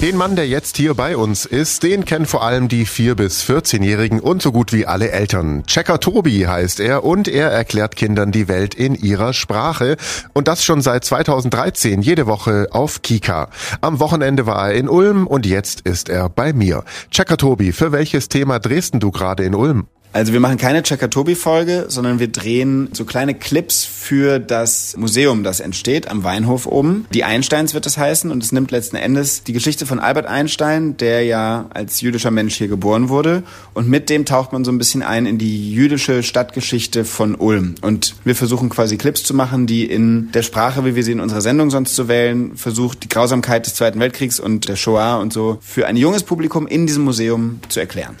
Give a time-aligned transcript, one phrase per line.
[0.00, 3.42] Den Mann, der jetzt hier bei uns ist, den kennen vor allem die 4- bis
[3.42, 5.64] 14-Jährigen und so gut wie alle Eltern.
[5.66, 9.96] Checker Tobi heißt er und er erklärt Kindern die Welt in ihrer Sprache
[10.34, 13.48] und das schon seit 2013 jede Woche auf Kika.
[13.80, 16.84] Am Wochenende war er in Ulm und jetzt ist er bei mir.
[17.10, 19.88] Checker Tobi, für welches Thema drehst du gerade in Ulm?
[20.12, 25.60] Also wir machen keine Checker-Tobi-Folge, sondern wir drehen so kleine Clips für das Museum, das
[25.60, 27.06] entsteht am Weinhof oben.
[27.12, 30.96] Die Einsteins wird es heißen und es nimmt letzten Endes die Geschichte von Albert Einstein,
[30.96, 33.42] der ja als jüdischer Mensch hier geboren wurde.
[33.74, 37.74] Und mit dem taucht man so ein bisschen ein in die jüdische Stadtgeschichte von Ulm.
[37.82, 41.20] Und wir versuchen quasi Clips zu machen, die in der Sprache, wie wir sie in
[41.20, 45.34] unserer Sendung sonst zu wählen, versucht, die Grausamkeit des Zweiten Weltkriegs und der Shoah und
[45.34, 48.16] so für ein junges Publikum in diesem Museum zu erklären.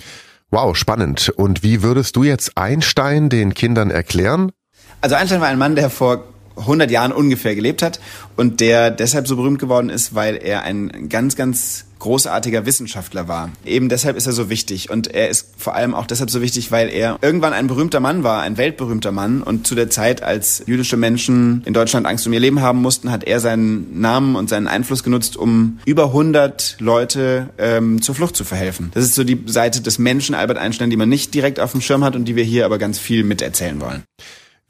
[0.50, 1.28] Wow, spannend.
[1.36, 4.52] Und wie würdest du jetzt Einstein den Kindern erklären?
[5.00, 6.24] Also Einstein war ein Mann, der vor
[6.58, 8.00] 100 Jahren ungefähr gelebt hat
[8.36, 13.50] und der deshalb so berühmt geworden ist, weil er ein ganz, ganz großartiger Wissenschaftler war.
[13.64, 16.70] Eben deshalb ist er so wichtig und er ist vor allem auch deshalb so wichtig,
[16.70, 20.62] weil er irgendwann ein berühmter Mann war, ein weltberühmter Mann und zu der Zeit, als
[20.66, 24.48] jüdische Menschen in Deutschland Angst um ihr Leben haben mussten, hat er seinen Namen und
[24.48, 28.90] seinen Einfluss genutzt, um über 100 Leute ähm, zur Flucht zu verhelfen.
[28.94, 31.80] Das ist so die Seite des Menschen Albert Einstein, die man nicht direkt auf dem
[31.80, 34.04] Schirm hat und die wir hier aber ganz viel miterzählen wollen.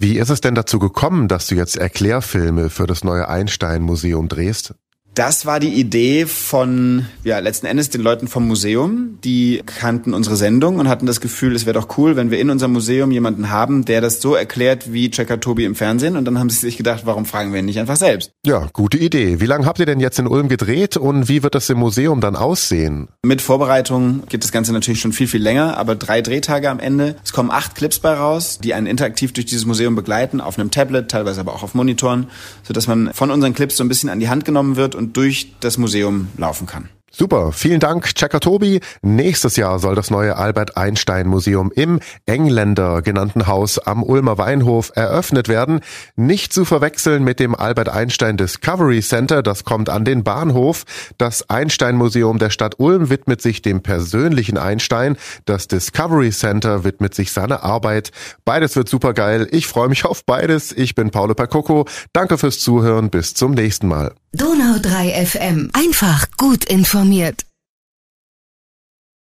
[0.01, 4.77] Wie ist es denn dazu gekommen, dass du jetzt Erklärfilme für das neue Einstein-Museum drehst?
[5.19, 9.19] Das war die Idee von, ja, letzten Endes den Leuten vom Museum.
[9.25, 12.51] Die kannten unsere Sendung und hatten das Gefühl, es wäre doch cool, wenn wir in
[12.51, 16.17] unserem Museum jemanden haben, der das so erklärt wie Checker Tobi im Fernsehen.
[16.17, 18.31] Und dann haben sie sich gedacht, warum fragen wir ihn nicht einfach selbst?
[18.47, 19.41] Ja, gute Idee.
[19.41, 22.21] Wie lange habt ihr denn jetzt in Ulm gedreht und wie wird das im Museum
[22.21, 23.09] dann aussehen?
[23.27, 27.17] Mit Vorbereitung geht das Ganze natürlich schon viel, viel länger, aber drei Drehtage am Ende.
[27.25, 30.71] Es kommen acht Clips bei raus, die einen interaktiv durch dieses Museum begleiten, auf einem
[30.71, 32.29] Tablet, teilweise aber auch auf Monitoren,
[32.63, 35.55] sodass man von unseren Clips so ein bisschen an die Hand genommen wird und durch
[35.61, 36.89] das Museum laufen kann.
[37.11, 38.81] Super, vielen Dank, Checker Tobi.
[39.03, 44.93] Nächstes Jahr soll das neue Albert Einstein Museum im Engländer genannten Haus am Ulmer Weinhof
[44.94, 45.81] eröffnet werden.
[46.16, 50.84] Nicht zu verwechseln mit dem Albert Einstein Discovery Center, das kommt an den Bahnhof.
[51.16, 55.16] Das Einstein Museum der Stadt Ulm widmet sich dem persönlichen Einstein.
[55.47, 58.12] Das Discovery Center widmet sich seiner Arbeit.
[58.44, 59.49] Beides wird super geil.
[59.50, 60.72] Ich freue mich auf beides.
[60.72, 61.87] Ich bin Paolo Percoco.
[62.12, 63.09] Danke fürs Zuhören.
[63.09, 64.12] Bis zum nächsten Mal.
[64.38, 65.71] Donau 3 FM.
[65.72, 67.47] Einfach gut informiert.